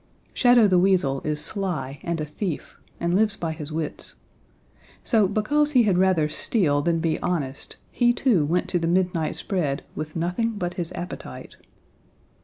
Shadow 0.33 0.65
the 0.67 0.79
Weasel 0.79 1.21
is 1.23 1.45
sly 1.45 1.99
and 2.01 2.19
a 2.19 2.25
thief 2.25 2.75
and 2.99 3.13
lives 3.13 3.35
by 3.35 3.51
his 3.51 3.71
wits. 3.71 4.15
So 5.03 5.27
because 5.27 5.73
he 5.73 5.83
had 5.83 5.99
rather 5.99 6.27
steal 6.27 6.81
than 6.81 6.97
be 6.99 7.19
honest, 7.19 7.75
he 7.91 8.11
too 8.11 8.43
went 8.43 8.67
to 8.69 8.79
the 8.79 8.87
midnight 8.87 9.35
spread 9.35 9.83
with 9.93 10.15
nothing 10.15 10.53
but 10.53 10.73
his 10.73 10.91
appetite. 10.93 11.55